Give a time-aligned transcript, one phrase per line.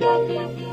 [0.00, 0.67] So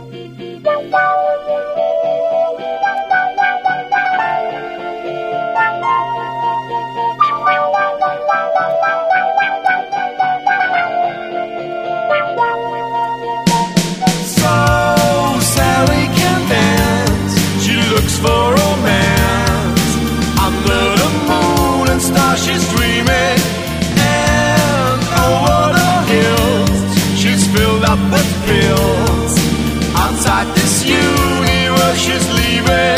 [30.36, 32.95] Outside this universe, she's leaving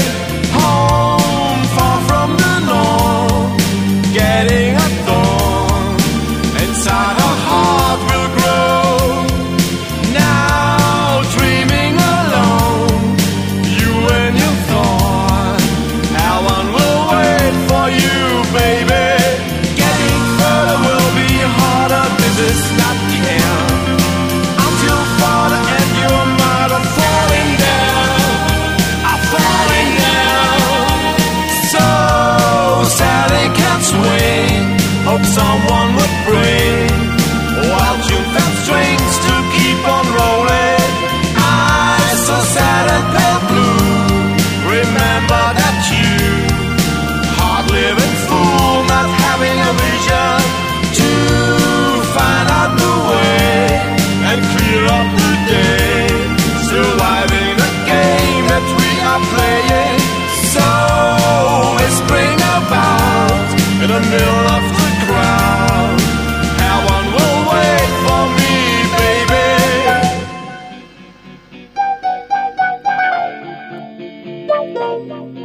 [75.07, 75.36] baby.